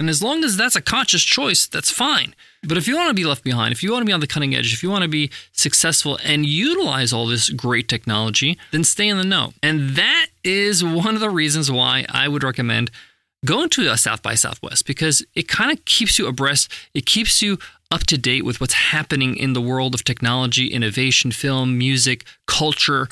And 0.00 0.10
as 0.10 0.22
long 0.22 0.42
as 0.42 0.56
that's 0.56 0.74
a 0.74 0.82
conscious 0.82 1.22
choice, 1.22 1.66
that's 1.66 1.90
fine. 1.90 2.34
But 2.66 2.76
if 2.76 2.88
you 2.88 2.96
want 2.96 3.08
to 3.08 3.14
be 3.14 3.24
left 3.24 3.44
behind, 3.44 3.72
if 3.72 3.82
you 3.82 3.92
want 3.92 4.02
to 4.02 4.06
be 4.06 4.12
on 4.12 4.20
the 4.20 4.26
cutting 4.26 4.54
edge, 4.54 4.72
if 4.72 4.82
you 4.82 4.90
want 4.90 5.02
to 5.02 5.08
be 5.08 5.30
successful 5.52 6.18
and 6.24 6.44
utilize 6.44 7.12
all 7.12 7.26
this 7.26 7.48
great 7.50 7.88
technology, 7.88 8.58
then 8.72 8.82
stay 8.82 9.08
in 9.08 9.18
the 9.18 9.24
know. 9.24 9.52
And 9.62 9.90
that 9.90 10.26
is 10.42 10.82
one 10.82 11.14
of 11.14 11.20
the 11.20 11.30
reasons 11.30 11.70
why 11.70 12.06
I 12.08 12.26
would 12.26 12.42
recommend 12.42 12.90
going 13.44 13.68
to 13.68 13.92
a 13.92 13.96
South 13.96 14.22
by 14.22 14.34
Southwest 14.34 14.86
because 14.86 15.24
it 15.34 15.48
kind 15.48 15.70
of 15.70 15.84
keeps 15.84 16.18
you 16.18 16.26
abreast. 16.26 16.72
It 16.94 17.06
keeps 17.06 17.42
you 17.42 17.58
up 17.94 18.02
to 18.08 18.18
date 18.18 18.44
with 18.44 18.60
what's 18.60 18.74
happening 18.74 19.36
in 19.36 19.52
the 19.52 19.60
world 19.60 19.94
of 19.94 20.02
technology, 20.02 20.66
innovation, 20.66 21.30
film, 21.30 21.78
music, 21.78 22.24
culture, 22.48 23.08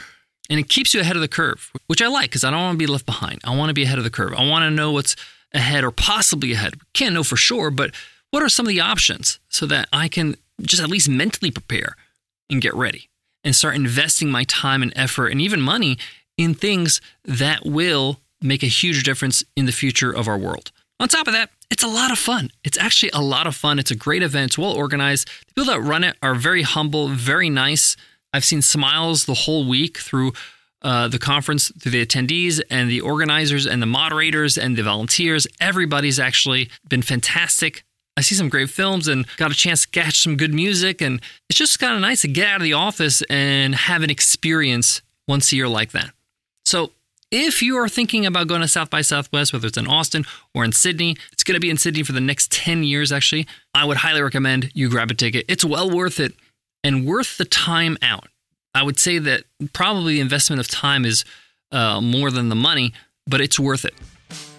and 0.50 0.58
it 0.58 0.68
keeps 0.68 0.92
you 0.92 1.00
ahead 1.00 1.14
of 1.14 1.22
the 1.22 1.28
curve, 1.28 1.70
which 1.86 2.02
I 2.02 2.08
like 2.08 2.30
because 2.30 2.42
I 2.42 2.50
don't 2.50 2.60
want 2.60 2.74
to 2.74 2.84
be 2.84 2.90
left 2.90 3.06
behind. 3.06 3.40
I 3.44 3.56
want 3.56 3.70
to 3.70 3.74
be 3.74 3.84
ahead 3.84 3.98
of 3.98 4.04
the 4.04 4.10
curve. 4.10 4.34
I 4.34 4.44
want 4.44 4.64
to 4.64 4.70
know 4.70 4.90
what's 4.90 5.14
ahead 5.54 5.84
or 5.84 5.92
possibly 5.92 6.52
ahead. 6.52 6.74
Can't 6.94 7.14
know 7.14 7.22
for 7.22 7.36
sure, 7.36 7.70
but 7.70 7.92
what 8.32 8.42
are 8.42 8.48
some 8.48 8.66
of 8.66 8.70
the 8.70 8.80
options 8.80 9.38
so 9.48 9.66
that 9.66 9.88
I 9.92 10.08
can 10.08 10.36
just 10.60 10.82
at 10.82 10.90
least 10.90 11.08
mentally 11.08 11.52
prepare 11.52 11.96
and 12.50 12.60
get 12.60 12.74
ready 12.74 13.08
and 13.44 13.54
start 13.54 13.76
investing 13.76 14.30
my 14.30 14.42
time 14.44 14.82
and 14.82 14.92
effort 14.96 15.28
and 15.28 15.40
even 15.40 15.60
money 15.60 15.96
in 16.36 16.54
things 16.54 17.00
that 17.24 17.64
will 17.64 18.18
make 18.40 18.64
a 18.64 18.66
huge 18.66 19.04
difference 19.04 19.44
in 19.56 19.66
the 19.66 19.72
future 19.72 20.10
of 20.10 20.26
our 20.26 20.38
world. 20.38 20.72
On 20.98 21.08
top 21.08 21.28
of 21.28 21.34
that, 21.34 21.50
it's 21.72 21.82
a 21.82 21.88
lot 21.88 22.12
of 22.12 22.18
fun. 22.18 22.50
It's 22.64 22.76
actually 22.76 23.10
a 23.14 23.22
lot 23.22 23.46
of 23.46 23.56
fun. 23.56 23.78
It's 23.78 23.90
a 23.90 23.96
great 23.96 24.22
event. 24.22 24.50
It's 24.50 24.58
well 24.58 24.72
organized. 24.72 25.26
The 25.26 25.54
people 25.54 25.72
that 25.72 25.80
run 25.80 26.04
it 26.04 26.16
are 26.22 26.34
very 26.34 26.62
humble, 26.62 27.08
very 27.08 27.48
nice. 27.48 27.96
I've 28.34 28.44
seen 28.44 28.60
smiles 28.60 29.24
the 29.24 29.32
whole 29.32 29.66
week 29.66 29.96
through 29.96 30.34
uh, 30.82 31.08
the 31.08 31.18
conference, 31.18 31.72
through 31.80 31.92
the 31.92 32.04
attendees 32.04 32.60
and 32.70 32.90
the 32.90 33.00
organizers 33.00 33.66
and 33.66 33.80
the 33.80 33.86
moderators 33.86 34.58
and 34.58 34.76
the 34.76 34.82
volunteers. 34.82 35.46
Everybody's 35.62 36.20
actually 36.20 36.68
been 36.86 37.00
fantastic. 37.00 37.84
I 38.18 38.20
see 38.20 38.34
some 38.34 38.50
great 38.50 38.68
films 38.68 39.08
and 39.08 39.26
got 39.38 39.50
a 39.50 39.54
chance 39.54 39.82
to 39.82 39.88
catch 39.88 40.20
some 40.20 40.36
good 40.36 40.52
music. 40.52 41.00
And 41.00 41.22
it's 41.48 41.58
just 41.58 41.78
kind 41.78 41.94
of 41.94 42.02
nice 42.02 42.20
to 42.20 42.28
get 42.28 42.48
out 42.48 42.56
of 42.56 42.64
the 42.64 42.74
office 42.74 43.22
and 43.30 43.74
have 43.74 44.02
an 44.02 44.10
experience 44.10 45.00
once 45.26 45.50
a 45.52 45.56
year 45.56 45.68
like 45.68 45.92
that. 45.92 46.12
So 46.66 46.90
if 47.32 47.62
you 47.62 47.78
are 47.78 47.88
thinking 47.88 48.26
about 48.26 48.46
going 48.46 48.60
to 48.60 48.68
South 48.68 48.90
by 48.90 49.00
Southwest, 49.00 49.52
whether 49.52 49.66
it's 49.66 49.78
in 49.78 49.88
Austin 49.88 50.24
or 50.54 50.64
in 50.64 50.70
Sydney, 50.70 51.16
it's 51.32 51.42
going 51.42 51.54
to 51.54 51.60
be 51.60 51.70
in 51.70 51.78
Sydney 51.78 52.02
for 52.02 52.12
the 52.12 52.20
next 52.20 52.52
10 52.52 52.84
years, 52.84 53.10
actually. 53.10 53.46
I 53.74 53.86
would 53.86 53.96
highly 53.96 54.20
recommend 54.20 54.70
you 54.74 54.90
grab 54.90 55.10
a 55.10 55.14
ticket. 55.14 55.46
It's 55.48 55.64
well 55.64 55.90
worth 55.90 56.20
it 56.20 56.34
and 56.84 57.06
worth 57.06 57.38
the 57.38 57.46
time 57.46 57.96
out. 58.02 58.28
I 58.74 58.82
would 58.82 58.98
say 58.98 59.18
that 59.18 59.44
probably 59.72 60.14
the 60.14 60.20
investment 60.20 60.60
of 60.60 60.68
time 60.68 61.04
is 61.04 61.24
uh, 61.72 62.02
more 62.02 62.30
than 62.30 62.50
the 62.50 62.54
money, 62.54 62.92
but 63.26 63.40
it's 63.40 63.58
worth 63.58 63.86
it. 63.86 63.94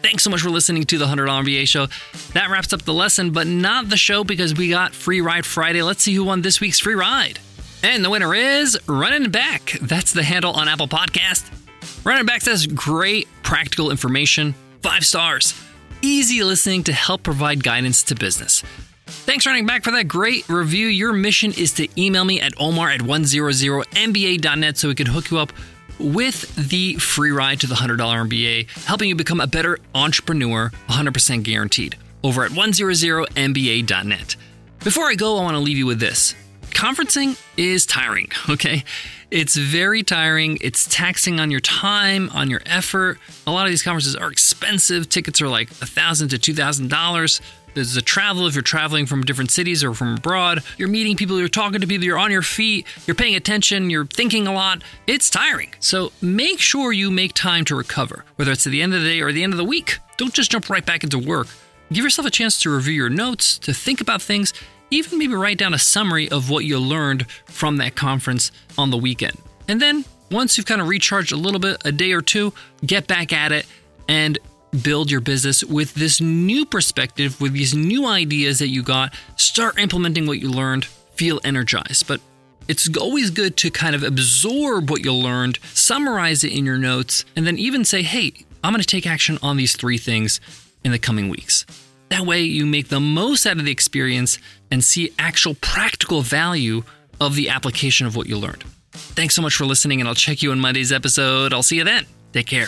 Thanks 0.01 0.23
so 0.23 0.29
much 0.29 0.41
for 0.41 0.49
listening 0.49 0.83
to 0.83 0.97
the 0.97 1.05
$100 1.05 1.27
MBA 1.27 1.67
show. 1.67 1.87
That 2.33 2.49
wraps 2.49 2.73
up 2.73 2.81
the 2.81 2.93
lesson, 2.93 3.31
but 3.31 3.47
not 3.47 3.89
the 3.89 3.97
show 3.97 4.23
because 4.23 4.55
we 4.55 4.69
got 4.69 4.93
Free 4.93 5.21
Ride 5.21 5.45
Friday. 5.45 5.83
Let's 5.83 6.03
see 6.03 6.13
who 6.13 6.23
won 6.23 6.41
this 6.41 6.59
week's 6.59 6.79
free 6.79 6.95
ride. 6.95 7.39
And 7.83 8.03
the 8.03 8.09
winner 8.09 8.33
is 8.33 8.77
Running 8.87 9.29
Back. 9.29 9.77
That's 9.81 10.11
the 10.13 10.23
handle 10.23 10.53
on 10.53 10.67
Apple 10.67 10.87
Podcast. 10.87 11.62
Running 12.05 12.25
Back 12.25 12.41
says 12.41 12.67
great 12.67 13.29
practical 13.43 13.89
information, 13.89 14.55
five 14.81 15.05
stars, 15.05 15.53
easy 16.01 16.43
listening 16.43 16.83
to 16.83 16.93
help 16.93 17.23
provide 17.23 17.63
guidance 17.63 18.03
to 18.03 18.15
business. 18.15 18.61
Thanks, 19.05 19.45
Running 19.45 19.65
Back, 19.65 19.85
for 19.85 19.91
that 19.91 20.09
great 20.09 20.47
review. 20.49 20.87
Your 20.87 21.13
mission 21.13 21.53
is 21.53 21.71
to 21.73 21.87
email 22.01 22.25
me 22.25 22.41
at 22.41 22.53
omar 22.59 22.89
at 22.89 22.99
100mba.net 22.99 24.77
so 24.77 24.89
we 24.89 24.95
can 24.95 25.07
hook 25.07 25.31
you 25.31 25.37
up 25.37 25.53
with 25.97 26.53
the 26.55 26.95
free 26.95 27.31
ride 27.31 27.61
to 27.61 27.67
the 27.67 27.75
$100 27.75 27.97
MBA, 27.97 28.69
helping 28.85 29.07
you 29.07 29.15
become 29.15 29.39
a 29.39 29.47
better 29.47 29.77
entrepreneur, 29.95 30.71
100% 30.89 31.43
guaranteed, 31.43 31.97
over 32.21 32.43
at 32.43 32.51
100mba.net. 32.51 34.35
Before 34.83 35.05
I 35.05 35.15
go, 35.15 35.37
I 35.37 35.43
want 35.43 35.55
to 35.55 35.59
leave 35.59 35.77
you 35.77 35.85
with 35.85 36.01
this 36.01 36.35
conferencing 36.73 37.41
is 37.57 37.85
tiring, 37.85 38.29
okay? 38.49 38.83
It's 39.31 39.55
very 39.55 40.03
tiring. 40.03 40.57
It's 40.61 40.87
taxing 40.87 41.39
on 41.39 41.49
your 41.49 41.59
time, 41.59 42.29
on 42.31 42.49
your 42.49 42.61
effort. 42.65 43.17
A 43.47 43.51
lot 43.51 43.65
of 43.65 43.71
these 43.71 43.81
conferences 43.81 44.15
are 44.15 44.31
expensive. 44.31 45.09
Tickets 45.09 45.41
are 45.41 45.47
like 45.47 45.69
1,000 45.69 46.29
to 46.29 46.37
$2,000. 46.37 47.41
There's 47.73 47.93
the 47.95 48.01
travel 48.01 48.45
if 48.45 48.53
you're 48.53 48.61
traveling 48.61 49.07
from 49.07 49.23
different 49.23 49.49
cities 49.49 49.83
or 49.83 49.93
from 49.93 50.15
abroad. 50.15 50.63
You're 50.77 50.89
meeting 50.89 51.15
people, 51.15 51.39
you're 51.39 51.47
talking 51.47 51.81
to 51.81 51.87
people, 51.87 52.05
you're 52.05 52.19
on 52.19 52.31
your 52.31 52.43
feet, 52.43 52.85
you're 53.07 53.15
paying 53.15 53.35
attention, 53.35 53.89
you're 53.89 54.05
thinking 54.05 54.45
a 54.45 54.53
lot. 54.53 54.83
It's 55.07 55.29
tiring. 55.29 55.73
So 55.79 56.11
make 56.21 56.59
sure 56.59 56.91
you 56.91 57.09
make 57.09 57.33
time 57.33 57.65
to 57.65 57.75
recover, 57.75 58.25
whether 58.35 58.51
it's 58.51 58.67
at 58.67 58.71
the 58.71 58.81
end 58.81 58.93
of 58.93 59.01
the 59.01 59.07
day 59.07 59.21
or 59.21 59.31
the 59.31 59.43
end 59.43 59.53
of 59.53 59.57
the 59.57 59.65
week. 59.65 59.97
Don't 60.17 60.33
just 60.33 60.51
jump 60.51 60.69
right 60.69 60.85
back 60.85 61.03
into 61.03 61.17
work. 61.17 61.47
Give 61.91 62.03
yourself 62.03 62.27
a 62.27 62.31
chance 62.31 62.59
to 62.61 62.69
review 62.69 62.93
your 62.93 63.09
notes, 63.09 63.57
to 63.59 63.73
think 63.73 64.01
about 64.01 64.21
things, 64.21 64.53
even 64.91 65.17
maybe 65.17 65.33
write 65.33 65.57
down 65.57 65.73
a 65.73 65.79
summary 65.79 66.29
of 66.29 66.49
what 66.49 66.65
you 66.65 66.79
learned 66.79 67.29
from 67.45 67.77
that 67.77 67.95
conference 67.95 68.51
on 68.77 68.91
the 68.91 68.97
weekend. 68.97 69.37
And 69.67 69.81
then 69.81 70.05
once 70.31 70.57
you've 70.57 70.65
kind 70.65 70.81
of 70.81 70.87
recharged 70.87 71.31
a 71.31 71.37
little 71.37 71.59
bit, 71.59 71.81
a 71.85 71.91
day 71.91 72.11
or 72.11 72.21
two, 72.21 72.53
get 72.85 73.07
back 73.07 73.31
at 73.33 73.51
it 73.51 73.65
and 74.07 74.37
build 74.81 75.11
your 75.11 75.21
business 75.21 75.63
with 75.63 75.93
this 75.93 76.19
new 76.19 76.65
perspective, 76.65 77.39
with 77.39 77.53
these 77.53 77.75
new 77.75 78.07
ideas 78.07 78.59
that 78.59 78.69
you 78.69 78.81
got. 78.81 79.13
Start 79.35 79.77
implementing 79.77 80.25
what 80.25 80.39
you 80.39 80.49
learned, 80.49 80.85
feel 80.85 81.39
energized. 81.43 82.07
But 82.07 82.21
it's 82.67 82.89
always 82.97 83.29
good 83.29 83.57
to 83.57 83.69
kind 83.69 83.95
of 83.95 84.03
absorb 84.03 84.89
what 84.89 85.03
you 85.03 85.13
learned, 85.13 85.59
summarize 85.73 86.43
it 86.43 86.51
in 86.51 86.65
your 86.65 86.77
notes, 86.77 87.25
and 87.35 87.45
then 87.45 87.57
even 87.57 87.85
say, 87.85 88.01
hey, 88.01 88.33
I'm 88.63 88.71
going 88.73 88.81
to 88.81 88.87
take 88.87 89.05
action 89.05 89.37
on 89.43 89.57
these 89.57 89.75
three 89.75 89.97
things 89.97 90.39
in 90.83 90.91
the 90.91 90.99
coming 90.99 91.29
weeks. 91.29 91.65
That 92.13 92.27
way, 92.27 92.43
you 92.43 92.67
make 92.67 92.89
the 92.89 92.99
most 92.99 93.47
out 93.47 93.57
of 93.57 93.65
the 93.65 93.71
experience 93.71 94.37
and 94.69 94.83
see 94.83 95.11
actual 95.17 95.55
practical 95.55 96.21
value 96.21 96.83
of 97.19 97.33
the 97.33 97.49
application 97.49 98.05
of 98.05 98.15
what 98.15 98.27
you 98.27 98.37
learned. 98.37 98.63
Thanks 98.91 99.33
so 99.33 99.41
much 99.41 99.55
for 99.55 99.65
listening, 99.65 99.99
and 99.99 100.07
I'll 100.07 100.13
check 100.13 100.43
you 100.43 100.51
in 100.51 100.59
Monday's 100.59 100.91
episode. 100.91 101.53
I'll 101.53 101.63
see 101.63 101.77
you 101.77 101.83
then. 101.83 102.05
Take 102.31 102.45
care. 102.45 102.67